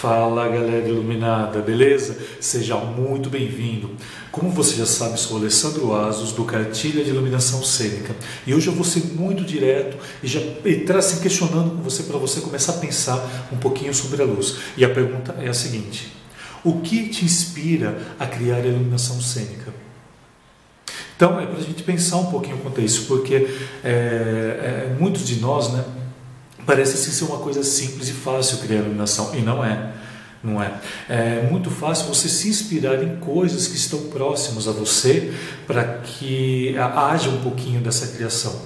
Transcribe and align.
Fala 0.00 0.48
galera 0.48 0.86
iluminada, 0.86 1.60
beleza? 1.60 2.18
Seja 2.40 2.76
muito 2.76 3.30
bem-vindo. 3.30 3.92
Como 4.30 4.50
você 4.50 4.74
já 4.74 4.84
sabe, 4.84 5.18
sou 5.18 5.38
Alessandro 5.38 5.94
Asos 5.94 6.32
do 6.32 6.44
Cartilha 6.44 7.02
de 7.02 7.10
Iluminação 7.10 7.62
Cênica 7.62 8.14
e 8.44 8.52
hoje 8.52 8.66
eu 8.66 8.74
vou 8.74 8.84
ser 8.84 9.04
muito 9.14 9.44
direto 9.44 9.96
e 10.22 10.26
já 10.26 10.40
entrar 10.66 11.00
se 11.00 11.20
questionando 11.20 11.76
com 11.76 11.82
você 11.82 12.02
para 12.02 12.18
você 12.18 12.40
começar 12.40 12.72
a 12.72 12.78
pensar 12.78 13.48
um 13.52 13.56
pouquinho 13.56 13.94
sobre 13.94 14.20
a 14.20 14.26
luz. 14.26 14.56
E 14.76 14.84
a 14.84 14.90
pergunta 14.90 15.36
é 15.40 15.48
a 15.48 15.54
seguinte: 15.54 16.12
O 16.64 16.80
que 16.80 17.08
te 17.08 17.24
inspira 17.24 17.96
a 18.18 18.26
criar 18.26 18.56
a 18.56 18.66
iluminação 18.66 19.20
cênica? 19.22 19.72
Então 21.16 21.40
é 21.40 21.46
para 21.46 21.56
a 21.56 21.62
gente 21.62 21.82
pensar 21.84 22.16
um 22.16 22.26
pouquinho 22.26 22.58
quanto 22.58 22.80
a 22.80 22.84
isso, 22.84 23.06
porque 23.06 23.48
é, 23.82 23.88
é, 24.90 24.96
muitos 24.98 25.24
de 25.26 25.36
nós, 25.36 25.72
né? 25.72 25.84
Parece 26.66 26.94
assim 26.94 27.10
ser 27.10 27.24
uma 27.24 27.38
coisa 27.38 27.62
simples 27.62 28.08
e 28.08 28.12
fácil 28.12 28.58
criar 28.58 28.78
iluminação, 28.78 29.34
e 29.34 29.40
não 29.40 29.64
é. 29.64 29.92
Não 30.44 30.62
é. 30.62 30.74
É 31.08 31.48
muito 31.50 31.70
fácil 31.70 32.06
você 32.06 32.28
se 32.28 32.50
inspirar 32.50 33.02
em 33.02 33.16
coisas 33.16 33.66
que 33.66 33.76
estão 33.76 33.98
próximas 34.10 34.68
a 34.68 34.72
você 34.72 35.32
para 35.66 35.84
que 35.98 36.76
haja 36.78 37.30
um 37.30 37.40
pouquinho 37.40 37.80
dessa 37.80 38.08
criação. 38.08 38.60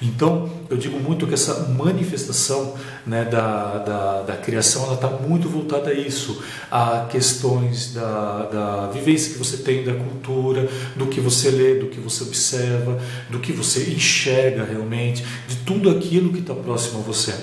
Então, 0.00 0.48
eu 0.70 0.76
digo 0.76 0.98
muito 1.00 1.26
que 1.26 1.34
essa 1.34 1.68
manifestação 1.68 2.74
né, 3.06 3.24
da, 3.24 3.78
da, 3.78 4.22
da 4.22 4.36
criação 4.36 4.92
está 4.92 5.08
muito 5.08 5.48
voltada 5.48 5.90
a 5.90 5.94
isso, 5.94 6.42
a 6.70 7.06
questões 7.10 7.92
da, 7.94 8.42
da 8.52 8.86
vivência 8.90 9.32
que 9.32 9.38
você 9.38 9.56
tem 9.56 9.82
da 9.82 9.94
cultura, 9.94 10.68
do 10.94 11.06
que 11.06 11.20
você 11.20 11.50
lê, 11.50 11.74
do 11.76 11.86
que 11.86 11.98
você 11.98 12.22
observa, 12.22 13.00
do 13.30 13.40
que 13.40 13.52
você 13.52 13.90
enxerga 13.90 14.64
realmente, 14.64 15.24
de 15.48 15.56
tudo 15.64 15.90
aquilo 15.90 16.32
que 16.32 16.40
está 16.40 16.54
próximo 16.54 17.00
a 17.00 17.02
você. 17.02 17.34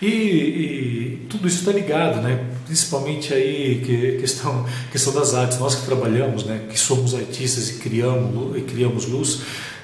E, 0.00 0.06
e, 0.06 1.26
tudo 1.28 1.46
isso 1.46 1.58
está 1.58 1.72
ligado, 1.72 2.22
né? 2.22 2.46
principalmente 2.64 3.34
aí 3.34 3.82
que 3.84 4.18
questão, 4.18 4.64
questão 4.90 5.12
das 5.12 5.34
artes. 5.34 5.58
Nós 5.58 5.74
que 5.74 5.84
trabalhamos, 5.84 6.44
né? 6.44 6.66
que 6.70 6.78
somos 6.78 7.14
artistas 7.14 7.68
e 7.70 7.74
criamos, 7.74 8.56
e 8.56 8.62
criamos 8.62 9.06
luz, 9.06 9.42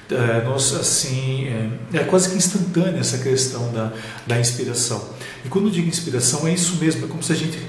é, 0.09 0.43
nós 0.43 0.73
assim 0.73 1.47
é, 1.47 1.99
é, 1.99 2.03
quase 2.05 2.29
que 2.29 2.37
instantânea 2.37 2.99
essa 2.99 3.17
questão 3.17 3.71
da, 3.71 3.93
da 4.25 4.39
inspiração. 4.39 5.03
E 5.45 5.49
quando 5.49 5.65
eu 5.65 5.71
digo 5.71 5.87
inspiração, 5.87 6.47
é 6.47 6.53
isso 6.53 6.77
mesmo, 6.77 7.05
é 7.05 7.07
como 7.07 7.21
se 7.21 7.33
a 7.33 7.35
gente 7.35 7.59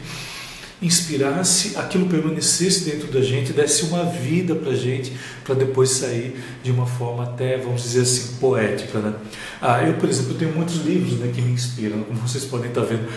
inspirasse, 0.80 1.76
aquilo 1.76 2.06
permanecesse 2.06 2.84
dentro 2.88 3.08
da 3.08 3.20
gente, 3.20 3.52
desse 3.52 3.84
uma 3.84 4.04
vida 4.04 4.54
para 4.54 4.70
a 4.70 4.76
gente, 4.76 5.12
para 5.44 5.54
depois 5.54 5.90
sair 5.90 6.36
de 6.62 6.70
uma 6.70 6.86
forma 6.86 7.24
até, 7.24 7.58
vamos 7.58 7.82
dizer 7.82 8.02
assim, 8.02 8.36
poética. 8.36 8.98
Né? 8.98 9.14
Ah, 9.60 9.82
eu, 9.82 9.94
por 9.94 10.08
exemplo, 10.08 10.34
tenho 10.34 10.52
muitos 10.54 10.76
livros 10.84 11.18
né, 11.18 11.32
que 11.34 11.42
me 11.42 11.50
inspiram, 11.50 12.02
como 12.04 12.20
vocês 12.20 12.44
podem 12.44 12.68
estar 12.68 12.82
vendo 12.82 13.08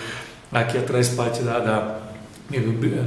aqui 0.51 0.77
atrás 0.77 1.09
parte 1.09 1.41
da, 1.43 1.59
da 1.59 2.10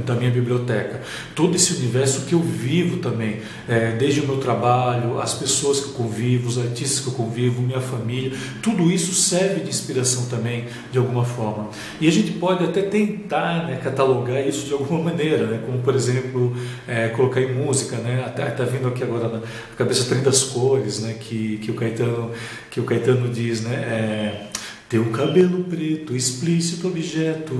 da 0.05 0.15
minha 0.15 0.31
biblioteca. 0.31 1.01
Todo 1.35 1.55
esse 1.55 1.73
universo 1.73 2.21
que 2.25 2.33
eu 2.33 2.39
vivo 2.39 2.97
também, 2.97 3.41
é, 3.67 3.91
desde 3.91 4.21
o 4.21 4.27
meu 4.27 4.37
trabalho, 4.37 5.19
as 5.19 5.33
pessoas 5.33 5.79
que 5.79 5.87
eu 5.87 5.93
convivo, 5.93 6.47
os 6.47 6.57
artistas 6.57 6.99
que 6.99 7.07
eu 7.07 7.13
convivo, 7.13 7.61
minha 7.61 7.81
família, 7.81 8.31
tudo 8.61 8.91
isso 8.91 9.13
serve 9.13 9.61
de 9.61 9.69
inspiração 9.69 10.25
também, 10.25 10.65
de 10.91 10.97
alguma 10.97 11.23
forma. 11.23 11.69
E 11.99 12.07
a 12.07 12.11
gente 12.11 12.31
pode 12.31 12.63
até 12.63 12.81
tentar 12.81 13.67
né, 13.67 13.79
catalogar 13.83 14.45
isso 14.45 14.65
de 14.65 14.73
alguma 14.73 15.03
maneira, 15.03 15.45
né, 15.45 15.61
como 15.65 15.79
por 15.79 15.95
exemplo, 15.95 16.55
é, 16.87 17.09
colocar 17.09 17.41
em 17.41 17.53
música, 17.53 17.97
né, 17.97 18.25
está 18.35 18.63
vindo 18.63 18.87
aqui 18.87 19.03
agora 19.03 19.27
na 19.27 19.41
cabeça 19.77 20.05
30 20.05 20.31
cores, 20.53 21.01
né, 21.01 21.15
que, 21.19 21.57
que, 21.57 21.71
o 21.71 21.73
Caetano, 21.73 22.31
que 22.69 22.79
o 22.79 22.83
Caetano 22.83 23.29
diz, 23.29 23.61
né, 23.61 23.75
é, 23.75 24.54
teu 24.87 25.05
cabelo 25.11 25.63
preto, 25.63 26.15
explícito 26.15 26.87
objeto, 26.87 27.53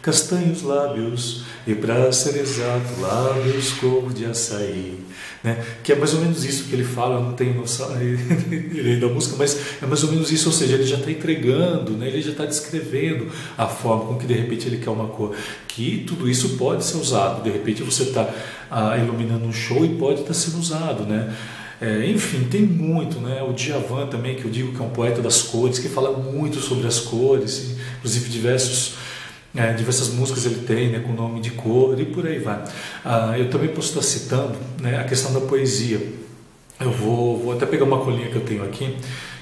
castanhos 0.00 0.62
lábios, 0.62 1.44
e 1.66 1.74
para 1.74 2.10
ser 2.10 2.36
exato, 2.38 3.00
lábios 3.00 3.72
cor 3.72 4.12
de 4.12 4.24
açaí. 4.24 4.98
Né? 5.42 5.62
Que 5.82 5.92
é 5.92 5.94
mais 5.94 6.14
ou 6.14 6.20
menos 6.20 6.42
isso 6.42 6.64
que 6.64 6.74
ele 6.74 6.84
fala, 6.84 7.20
não 7.20 7.34
tenho 7.34 7.54
noção 7.54 7.88
da 9.00 9.08
música, 9.08 9.36
mas 9.38 9.60
é 9.82 9.86
mais 9.86 10.02
ou 10.02 10.10
menos 10.10 10.32
isso, 10.32 10.48
ou 10.48 10.54
seja, 10.54 10.74
ele 10.74 10.86
já 10.86 10.96
está 10.96 11.10
entregando, 11.10 11.92
né? 11.92 12.08
ele 12.08 12.22
já 12.22 12.30
está 12.30 12.46
descrevendo 12.46 13.30
a 13.58 13.66
forma 13.66 14.06
com 14.06 14.16
que 14.16 14.26
de 14.26 14.34
repente 14.34 14.66
ele 14.66 14.78
quer 14.78 14.90
uma 14.90 15.08
cor. 15.08 15.34
Que 15.68 16.04
tudo 16.06 16.28
isso 16.28 16.56
pode 16.56 16.82
ser 16.82 16.96
usado, 16.96 17.42
de 17.42 17.50
repente 17.50 17.82
você 17.82 18.04
está 18.04 18.32
ah, 18.70 18.96
iluminando 18.96 19.44
um 19.44 19.52
show 19.52 19.84
e 19.84 19.90
pode 19.96 20.20
estar 20.20 20.28
tá 20.28 20.34
sendo 20.34 20.58
usado. 20.58 21.04
Né? 21.04 21.34
É, 21.84 22.08
enfim, 22.08 22.44
tem 22.44 22.62
muito, 22.62 23.20
né? 23.20 23.42
O 23.42 23.52
Djavan 23.52 24.06
também, 24.06 24.36
que 24.36 24.46
eu 24.46 24.50
digo 24.50 24.72
que 24.72 24.82
é 24.82 24.82
um 24.82 24.88
poeta 24.88 25.20
das 25.20 25.42
cores, 25.42 25.78
que 25.78 25.86
fala 25.86 26.16
muito 26.16 26.58
sobre 26.58 26.86
as 26.86 26.98
cores, 26.98 27.76
inclusive 27.98 28.30
diversos, 28.30 28.94
é, 29.54 29.70
diversas 29.74 30.08
músicas 30.08 30.46
ele 30.46 30.64
tem, 30.66 30.88
né, 30.88 31.00
com 31.00 31.12
nome 31.12 31.42
de 31.42 31.50
cor 31.50 32.00
e 32.00 32.06
por 32.06 32.26
aí 32.26 32.38
vai. 32.38 32.64
Ah, 33.04 33.38
eu 33.38 33.50
também 33.50 33.68
posso 33.68 33.88
estar 33.88 34.00
citando 34.00 34.56
né, 34.80 34.98
a 34.98 35.04
questão 35.04 35.30
da 35.34 35.42
poesia. 35.42 36.00
Eu 36.80 36.90
vou, 36.90 37.38
vou 37.38 37.52
até 37.52 37.66
pegar 37.66 37.84
uma 37.84 37.98
colinha 37.98 38.30
que 38.30 38.36
eu 38.36 38.42
tenho 38.42 38.64
aqui, 38.64 38.96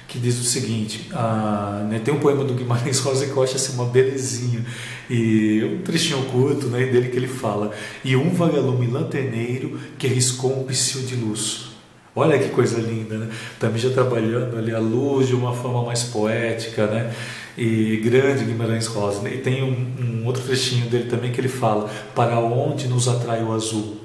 que 0.05 0.19
diz 0.19 0.37
o 0.37 0.43
seguinte: 0.43 1.09
ah, 1.13 1.87
né, 1.89 2.01
tem 2.03 2.13
um 2.13 2.19
poema 2.19 2.43
do 2.43 2.53
Guimarães 2.53 2.99
Rosa 3.01 3.23
eu 3.23 3.41
acho 3.41 3.55
assim, 3.55 3.75
uma 3.75 3.85
belezinha, 3.85 4.65
e 5.09 5.77
um 5.79 5.81
trechinho 5.81 6.21
curto 6.25 6.67
né, 6.67 6.85
dele 6.87 7.07
que 7.07 7.15
ele 7.15 7.27
fala: 7.27 7.71
E 8.03 8.17
um 8.17 8.31
vagalume 8.31 8.87
lanterneiro 8.87 9.79
que 9.97 10.07
riscou 10.07 10.59
um 10.59 10.65
psil 10.65 11.03
de 11.03 11.15
luz. 11.15 11.72
Olha 12.15 12.37
que 12.37 12.49
coisa 12.49 12.79
linda, 12.79 13.17
né? 13.17 13.29
Também 13.59 13.79
já 13.79 13.89
trabalhando 13.89 14.57
ali 14.57 14.71
a 14.73 14.79
luz 14.79 15.27
de 15.27 15.35
uma 15.35 15.53
forma 15.53 15.83
mais 15.83 16.03
poética, 16.03 16.85
né? 16.85 17.11
E 17.57 17.97
grande 18.03 18.45
Guimarães 18.45 18.85
Rosa. 18.85 19.21
Né? 19.21 19.35
E 19.35 19.37
tem 19.39 19.63
um, 19.63 20.21
um, 20.21 20.25
outro 20.25 20.43
trechinho 20.43 20.87
dele 20.87 21.09
também 21.09 21.31
que 21.31 21.41
ele 21.41 21.47
fala: 21.47 21.89
Para 22.13 22.39
onde 22.39 22.87
nos 22.87 23.07
atrai 23.07 23.43
o 23.43 23.51
azul? 23.51 23.97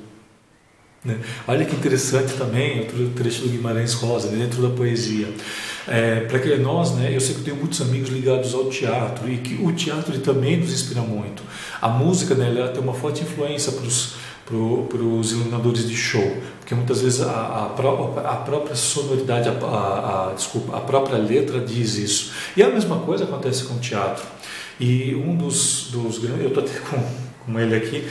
Né? 1.04 1.18
Olha 1.46 1.64
que 1.64 1.76
interessante 1.76 2.34
também 2.34 2.80
outro 2.80 3.10
trecho 3.10 3.42
do 3.42 3.48
Guimarães 3.48 3.92
Rosa, 3.94 4.30
né? 4.30 4.44
dentro 4.44 4.62
da 4.62 4.70
poesia. 4.70 5.28
É, 5.86 6.20
para 6.20 6.38
que 6.38 6.54
nós, 6.56 6.94
né, 6.94 7.14
eu 7.14 7.20
sei 7.20 7.34
que 7.34 7.40
eu 7.40 7.44
tenho 7.44 7.56
muitos 7.56 7.80
amigos 7.80 8.10
ligados 8.10 8.52
ao 8.52 8.68
teatro 8.68 9.26
e 9.26 9.38
que 9.38 9.54
o 9.54 9.72
teatro 9.72 10.18
também 10.18 10.58
nos 10.58 10.70
inspira 10.70 11.00
muito. 11.00 11.42
A 11.80 11.88
música, 11.88 12.34
né, 12.34 12.54
ela 12.54 12.68
tem 12.68 12.82
uma 12.82 12.92
forte 12.92 13.22
influência 13.22 13.72
para 13.72 13.86
os 13.86 14.16
para 14.48 15.02
os 15.02 15.32
iluminadores 15.32 15.86
de 15.86 15.94
show, 15.94 16.36
porque 16.58 16.74
muitas 16.74 17.02
vezes 17.02 17.20
a, 17.20 17.30
a, 17.30 17.66
a 17.66 18.36
própria 18.36 18.74
sonoridade, 18.74 19.48
a, 19.48 19.52
a, 19.52 20.32
desculpa, 20.34 20.74
a 20.74 20.80
própria 20.80 21.18
letra 21.18 21.60
diz 21.60 21.96
isso. 21.96 22.32
E 22.56 22.62
a 22.62 22.70
mesma 22.70 23.00
coisa 23.00 23.24
acontece 23.24 23.64
com 23.64 23.74
o 23.74 23.78
teatro. 23.78 24.24
E 24.80 25.14
um 25.14 25.36
dos, 25.36 25.88
dos 25.90 26.18
grandes, 26.18 26.42
eu 26.42 26.48
estou 26.48 26.64
até 26.64 26.78
com, 26.88 27.02
com 27.44 27.60
ele 27.60 27.76
aqui, 27.76 28.08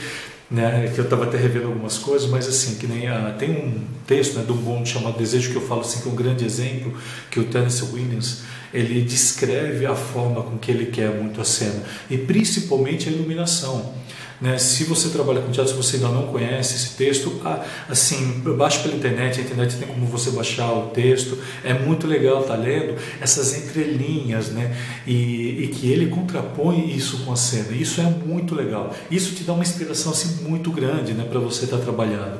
né, 0.48 0.90
que 0.94 0.98
eu 1.00 1.04
estava 1.04 1.24
até 1.24 1.36
revendo 1.36 1.66
algumas 1.66 1.98
coisas, 1.98 2.28
mas 2.30 2.46
assim, 2.46 2.76
que 2.76 2.86
nem 2.86 3.08
a, 3.08 3.32
tem 3.32 3.50
um 3.50 3.84
texto 4.06 4.36
né, 4.36 4.44
de 4.44 4.52
um 4.52 4.56
bonde 4.56 4.88
chamado 4.88 5.18
Desejo 5.18 5.50
que 5.50 5.56
eu 5.56 5.66
falo 5.66 5.80
assim, 5.80 6.00
que 6.00 6.08
é 6.08 6.12
um 6.12 6.14
grande 6.14 6.44
exemplo, 6.44 6.94
que 7.30 7.40
o 7.40 7.44
Tennessee 7.44 7.88
Williams, 7.92 8.42
ele 8.72 9.02
descreve 9.02 9.86
a 9.86 9.94
forma 9.94 10.42
com 10.42 10.56
que 10.56 10.70
ele 10.70 10.86
quer 10.86 11.10
muito 11.10 11.40
a 11.40 11.44
cena, 11.44 11.82
e 12.08 12.16
principalmente 12.16 13.08
a 13.08 13.12
iluminação. 13.12 13.92
Né? 14.40 14.56
Se 14.58 14.84
você 14.84 15.08
trabalha 15.08 15.40
com 15.40 15.50
teatro, 15.50 15.72
se 15.72 15.76
você 15.76 15.96
ainda 15.96 16.08
não 16.08 16.28
conhece 16.28 16.76
esse 16.76 16.96
texto, 16.96 17.40
assim, 17.88 18.40
baixe 18.56 18.78
pela 18.80 18.94
internet, 18.94 19.40
a 19.40 19.42
internet 19.42 19.76
tem 19.76 19.88
como 19.88 20.06
você 20.06 20.30
baixar 20.30 20.72
o 20.72 20.90
texto, 20.90 21.38
é 21.64 21.74
muito 21.74 22.06
legal 22.06 22.42
estar 22.42 22.56
tá 22.56 22.62
lendo 22.62 22.96
essas 23.20 23.56
entrelinhas, 23.56 24.50
né? 24.50 24.76
E, 25.06 25.64
e, 25.64 25.68
que 25.68 25.90
ele 25.90 26.06
contrapõe 26.06 26.94
isso 26.94 27.24
com 27.24 27.32
a 27.32 27.36
cena. 27.36 27.72
Isso 27.72 28.00
é 28.00 28.04
muito 28.04 28.54
legal. 28.54 28.94
Isso 29.10 29.34
te 29.34 29.42
dá 29.42 29.52
uma 29.52 29.62
inspiração 29.62 30.12
assim 30.12 30.44
muito 30.44 30.70
grande, 30.70 31.12
né, 31.14 31.24
para 31.28 31.40
você 31.40 31.64
estar 31.64 31.78
tá 31.78 31.82
trabalhando. 31.82 32.38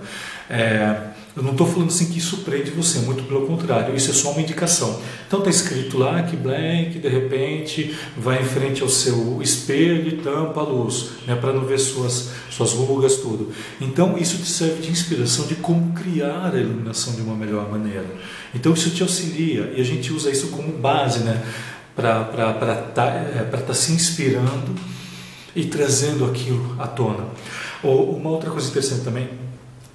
É, 0.48 1.07
eu 1.38 1.44
não 1.44 1.52
estou 1.52 1.68
falando 1.68 1.86
assim 1.86 2.06
que 2.06 2.18
isso 2.18 2.38
prende 2.38 2.72
você, 2.72 2.98
muito 2.98 3.22
pelo 3.22 3.46
contrário, 3.46 3.94
isso 3.94 4.10
é 4.10 4.12
só 4.12 4.32
uma 4.32 4.40
indicação. 4.40 5.00
Então 5.24 5.38
está 5.38 5.50
escrito 5.50 5.96
lá 5.96 6.20
que 6.24 6.36
blank, 6.36 6.98
de 6.98 7.08
repente, 7.08 7.96
vai 8.16 8.42
em 8.42 8.44
frente 8.44 8.82
ao 8.82 8.88
seu 8.88 9.40
espelho 9.40 10.08
e 10.08 10.16
tampa 10.16 10.60
a 10.60 10.64
luz, 10.64 11.10
né, 11.28 11.36
para 11.36 11.52
não 11.52 11.64
ver 11.64 11.78
suas, 11.78 12.30
suas 12.50 12.72
rugas, 12.72 13.18
tudo. 13.18 13.52
Então 13.80 14.18
isso 14.18 14.36
te 14.38 14.48
serve 14.48 14.82
de 14.82 14.90
inspiração 14.90 15.46
de 15.46 15.54
como 15.54 15.92
criar 15.92 16.52
a 16.52 16.58
iluminação 16.58 17.14
de 17.14 17.22
uma 17.22 17.36
melhor 17.36 17.70
maneira. 17.70 18.06
Então 18.52 18.72
isso 18.72 18.90
te 18.90 19.02
auxilia 19.02 19.72
e 19.76 19.80
a 19.80 19.84
gente 19.84 20.12
usa 20.12 20.32
isso 20.32 20.48
como 20.48 20.72
base 20.72 21.20
né, 21.20 21.40
para 21.94 22.22
estar 22.32 22.74
tá, 22.94 23.06
é, 23.06 23.44
tá 23.44 23.74
se 23.74 23.92
inspirando 23.92 24.74
e 25.54 25.66
trazendo 25.66 26.24
aquilo 26.24 26.74
à 26.80 26.88
tona. 26.88 27.28
Ou 27.80 28.16
uma 28.16 28.28
outra 28.28 28.50
coisa 28.50 28.68
interessante 28.68 29.04
também 29.04 29.47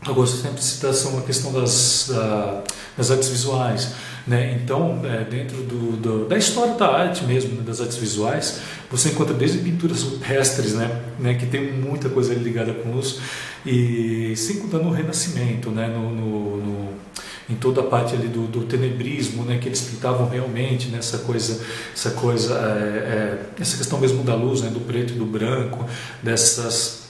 eu 0.07 0.15
gosto 0.15 0.37
sempre 0.37 0.61
citar 0.61 0.91
a 0.91 1.21
questão 1.21 1.51
das, 1.53 2.07
da, 2.09 2.63
das 2.97 3.11
artes 3.11 3.29
visuais. 3.29 3.93
Né? 4.25 4.57
Então, 4.61 5.01
é, 5.03 5.23
dentro 5.23 5.57
do, 5.57 5.97
do, 5.97 6.27
da 6.27 6.37
história 6.37 6.75
da 6.75 6.87
arte 6.87 7.25
mesmo, 7.25 7.55
né? 7.55 7.63
das 7.65 7.81
artes 7.81 7.97
visuais, 7.97 8.61
você 8.89 9.09
encontra 9.09 9.33
desde 9.33 9.57
pinturas 9.59 10.01
rupestres, 10.03 10.73
né? 10.73 11.01
né? 11.19 11.33
que 11.33 11.45
tem 11.45 11.73
muita 11.73 12.09
coisa 12.09 12.33
ligada 12.33 12.73
com 12.73 12.91
luz, 12.91 13.19
e 13.65 14.33
sem 14.35 14.57
contar 14.57 14.79
no 14.79 14.91
Renascimento, 14.91 15.69
né? 15.71 15.87
no, 15.87 16.09
no, 16.09 16.57
no 16.57 17.03
em 17.49 17.55
toda 17.55 17.81
a 17.81 17.83
parte 17.83 18.15
ali 18.15 18.29
do, 18.29 18.47
do 18.47 18.61
tenebrismo, 18.61 19.43
né, 19.43 19.57
que 19.57 19.67
eles 19.67 19.81
pintavam 19.81 20.29
realmente 20.29 20.87
né, 20.87 20.99
coisa, 21.25 21.61
essa 21.93 22.11
coisa, 22.11 22.53
é, 22.53 22.57
é, 22.57 23.61
essa 23.61 23.75
questão 23.75 23.99
mesmo 23.99 24.23
da 24.23 24.33
luz, 24.33 24.61
né, 24.61 24.69
do 24.69 24.79
preto 24.79 25.13
e 25.13 25.17
do 25.17 25.25
branco, 25.25 25.85
dessas 26.21 27.02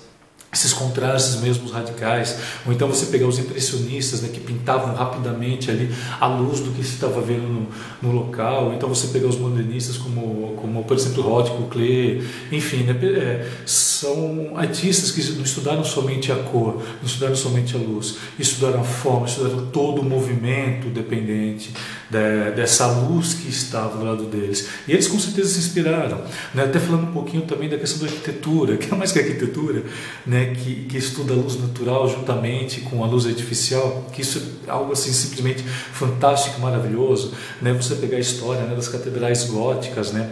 esses 0.54 0.72
contrastes 0.72 1.42
mesmo 1.42 1.68
radicais, 1.68 2.38
ou 2.66 2.72
então 2.72 2.88
você 2.88 3.08
pegar 3.08 3.28
os 3.28 3.40
impressionistas 3.40 4.22
né, 4.22 4.30
que 4.32 4.40
pintavam 4.40 4.94
rapidamente 4.94 5.72
ali 5.72 5.92
a 6.20 6.28
luz 6.28 6.60
do 6.60 6.72
que 6.72 6.84
se 6.84 6.94
estava 6.94 7.20
vendo 7.22 7.48
no, 7.48 7.68
no, 8.02 8.12
local, 8.12 8.68
ou 8.68 8.74
então 8.74 8.88
você 8.88 9.08
pegar 9.08 9.28
os 9.28 9.38
modernistas 9.38 9.98
como, 9.98 10.56
como 10.58 10.84
por 10.84 10.96
exemplo 10.96 11.24
Rothko, 11.24 11.64
Klee, 11.64 12.24
enfim, 12.52 12.84
né, 12.84 12.94
é, 13.04 13.50
são 13.66 14.54
artistas 14.56 15.10
que 15.12 15.24
não 15.34 15.44
estudaram 15.44 15.84
somente 15.84 16.32
a 16.32 16.36
cor, 16.36 16.76
não 16.76 17.06
estudaram 17.06 17.36
somente 17.36 17.76
a 17.76 17.80
luz, 17.80 18.18
estudaram 18.38 18.82
a 18.82 18.84
forma, 18.84 19.26
estudaram 19.26 19.66
todo 19.68 20.02
o 20.02 20.06
movimento 20.06 20.88
dependente 20.90 21.74
de, 22.14 22.52
dessa 22.56 22.88
luz 22.88 23.34
que 23.34 23.50
estava 23.50 23.98
do 23.98 24.06
lado 24.06 24.26
deles. 24.26 24.70
E 24.88 24.92
eles 24.92 25.08
com 25.08 25.20
certeza 25.20 25.50
se 25.50 25.60
inspiraram, 25.60 26.22
né, 26.54 26.66
até 26.66 26.80
falando 26.80 27.10
um 27.10 27.12
pouquinho 27.12 27.42
também 27.44 27.68
da 27.68 27.78
questão 27.78 28.06
da 28.06 28.14
arquitetura, 28.14 28.78
que 28.78 28.94
é 28.94 28.96
mais 28.98 29.12
que 29.12 29.20
arquitetura, 29.20 29.84
né, 30.26 30.54
que, 30.54 30.86
que 30.86 30.98
estuda 30.98 31.34
a 31.34 31.36
luz 31.36 31.60
natural 31.60 32.08
juntamente 32.08 32.82
com 32.82 33.04
a 33.04 33.08
luz 33.08 33.26
artificial, 33.26 34.06
que 34.14 34.22
isso 34.22 34.60
é 34.68 34.72
algo 34.72 34.94
assim 34.94 35.12
simplesmente 35.12 35.64
fantástico, 35.64 36.62
maravilhoso, 36.62 37.34
né? 37.62 37.74
Você 37.74 37.96
pegar 37.96 38.18
a 38.18 38.20
história 38.20 38.64
né, 38.64 38.76
das 38.76 38.88
catedrais 38.88 39.46
góticas, 39.46 40.12
né? 40.12 40.30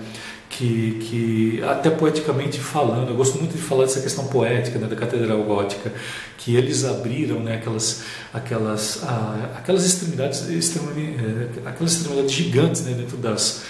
Que, 0.57 0.99
que, 0.99 1.63
até 1.63 1.89
poeticamente 1.89 2.59
falando, 2.59 3.09
eu 3.09 3.15
gosto 3.15 3.37
muito 3.37 3.53
de 3.53 3.61
falar 3.61 3.85
dessa 3.85 4.01
questão 4.01 4.27
poética 4.27 4.77
né, 4.77 4.85
da 4.85 4.97
catedral 4.97 5.41
gótica, 5.43 5.93
que 6.37 6.57
eles 6.57 6.83
abriram 6.83 7.39
né, 7.39 7.55
aquelas, 7.55 8.03
aquelas, 8.33 9.01
ah, 9.03 9.49
aquelas 9.57 9.85
extremidades, 9.85 10.41
extremidades, 10.49 11.21
eh, 11.23 11.47
aquelas 11.65 11.93
extremidades 11.93 12.33
gigantes 12.33 12.83
né, 12.83 12.93
dentro 12.93 13.15
das, 13.15 13.63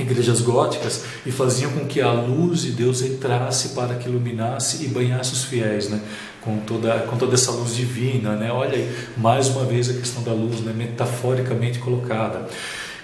igrejas 0.00 0.40
góticas 0.40 1.04
e 1.24 1.30
faziam 1.30 1.70
com 1.72 1.86
que 1.86 2.00
a 2.00 2.12
luz 2.12 2.62
de 2.62 2.72
Deus 2.72 3.02
entrasse 3.02 3.70
para 3.70 3.94
que 3.94 4.08
iluminasse 4.08 4.84
e 4.84 4.88
banhasse 4.88 5.32
os 5.32 5.44
fiéis, 5.44 5.88
né? 5.88 6.00
Com 6.40 6.58
toda, 6.60 7.00
com 7.00 7.16
toda 7.16 7.34
essa 7.34 7.50
luz 7.50 7.76
divina, 7.76 8.34
né? 8.34 8.50
Olha 8.50 8.76
aí, 8.76 8.90
mais 9.16 9.48
uma 9.48 9.64
vez 9.64 9.90
a 9.90 9.94
questão 9.94 10.22
da 10.22 10.32
luz, 10.32 10.60
né? 10.60 10.72
Metaforicamente 10.72 11.78
colocada. 11.78 12.48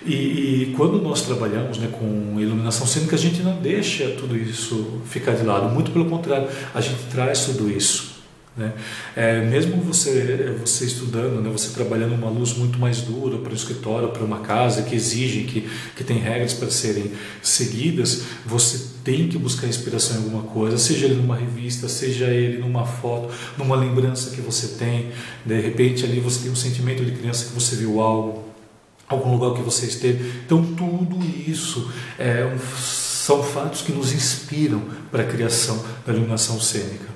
E, 0.05 0.15
e, 0.15 0.75
quando 0.77 1.01
nós 1.01 1.23
trabalhamos 1.23 1.79
né, 1.79 1.89
com 1.91 2.39
iluminação 2.39 2.87
cênica, 2.87 3.17
a 3.17 3.19
gente 3.19 3.43
não 3.43 3.61
deixa 3.61 4.11
tudo 4.11 4.37
isso 4.37 5.01
ficar 5.07 5.33
de 5.33 5.45
lado, 5.45 5.73
muito 5.73 5.91
pelo 5.91 6.07
contrário, 6.07 6.49
a 6.75 6.81
gente 6.81 7.05
traz 7.11 7.47
tudo 7.47 7.71
isso. 7.71 8.17
Né? 8.57 8.73
É, 9.15 9.43
mesmo 9.43 9.77
você, 9.83 10.57
você 10.59 10.87
estudando, 10.87 11.43
né, 11.43 11.51
você 11.51 11.75
trabalhando 11.75 12.15
uma 12.15 12.31
luz 12.31 12.55
muito 12.55 12.79
mais 12.79 13.03
dura 13.03 13.37
para 13.37 13.53
o 13.53 13.55
escritório, 13.55 14.09
para 14.09 14.25
uma 14.25 14.39
casa 14.39 14.83
que 14.83 14.95
exige, 14.95 15.45
que, 15.45 15.69
que 15.95 16.03
tem 16.03 16.19
regras 16.19 16.55
para 16.55 16.71
serem 16.71 17.13
seguidas, 17.43 18.23
você 18.47 18.97
tem 19.05 19.29
que 19.29 19.37
buscar 19.37 19.67
inspiração 19.67 20.17
em 20.17 20.25
alguma 20.25 20.43
coisa, 20.45 20.79
seja 20.79 21.05
ele 21.05 21.17
numa 21.17 21.37
revista, 21.37 21.87
seja 21.87 22.29
ele 22.29 22.57
numa 22.59 22.87
foto, 22.87 23.31
numa 23.59 23.77
lembrança 23.77 24.35
que 24.35 24.41
você 24.41 24.69
tem. 24.79 25.11
De 25.45 25.61
repente 25.61 26.07
ali 26.07 26.19
você 26.19 26.45
tem 26.45 26.51
um 26.51 26.57
sentimento 26.57 27.05
de 27.05 27.13
criança 27.13 27.45
que 27.45 27.53
você 27.53 27.77
viu 27.77 28.01
algo, 28.01 28.43
algum 29.09 29.37
lugar 29.37 29.55
que 29.55 29.63
você 29.63 29.87
esteve. 29.87 30.41
Então 30.45 30.65
tudo 30.65 31.19
isso 31.25 31.91
é 32.19 32.57
são 33.27 33.43
fatos 33.43 33.83
que 33.83 33.91
nos 33.91 34.13
inspiram 34.13 34.81
para 35.11 35.25
a 35.25 35.27
criação 35.27 35.85
da 36.07 36.13
iluminação 36.13 36.61
cênica. 36.61 37.07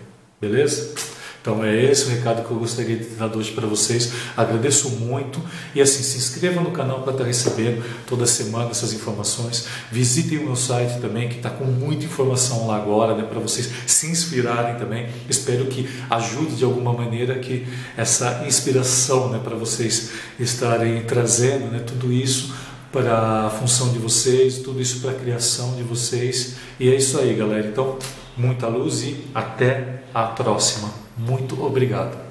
Beleza? 0.41 0.93
Então 1.41 1.65
é 1.65 1.75
esse 1.85 2.05
o 2.05 2.09
recado 2.09 2.47
que 2.47 2.51
eu 2.51 2.59
gostaria 2.59 2.97
de 2.97 3.05
dar 3.15 3.35
hoje 3.35 3.53
para 3.53 3.67
vocês. 3.67 4.13
Agradeço 4.37 4.91
muito 4.91 5.41
e 5.75 5.81
assim 5.81 6.03
se 6.03 6.19
inscreva 6.19 6.61
no 6.61 6.71
canal 6.71 7.01
para 7.03 7.13
estar 7.13 7.25
recebendo 7.25 7.83
toda 8.07 8.27
semana 8.27 8.71
essas 8.71 8.93
informações. 8.93 9.67
Visitem 9.91 10.39
o 10.39 10.45
meu 10.45 10.57
site 10.57 11.01
também 11.01 11.29
que 11.29 11.37
está 11.37 11.49
com 11.49 11.65
muita 11.65 12.05
informação 12.05 12.67
lá 12.67 12.77
agora, 12.77 13.15
né, 13.15 13.23
para 13.23 13.41
vocês 13.41 13.71
se 13.87 14.07
inspirarem 14.07 14.77
também. 14.77 15.09
Espero 15.29 15.65
que 15.67 15.89
ajude 16.11 16.57
de 16.57 16.65
alguma 16.65 16.93
maneira 16.93 17.39
que 17.39 17.67
essa 17.97 18.45
inspiração, 18.47 19.31
né, 19.31 19.41
para 19.43 19.57
vocês 19.57 20.11
estarem 20.39 21.03
trazendo, 21.05 21.71
né, 21.71 21.79
tudo 21.79 22.13
isso 22.13 22.55
para 22.93 23.47
a 23.47 23.51
função 23.51 23.93
de 23.93 23.99
vocês, 23.99 24.59
tudo 24.59 24.81
isso 24.81 25.01
para 25.01 25.13
a 25.13 25.15
criação 25.15 25.75
de 25.77 25.83
vocês. 25.83 26.57
E 26.79 26.89
é 26.91 26.95
isso 26.97 27.19
aí, 27.19 27.35
galera. 27.35 27.67
Então, 27.67 27.97
muita 28.37 28.67
luz 28.67 29.03
e 29.03 29.25
até 29.35 30.03
a 30.13 30.25
próxima. 30.25 30.93
Muito 31.21 31.63
obrigado. 31.63 32.30